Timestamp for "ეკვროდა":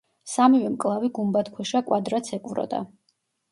2.41-2.83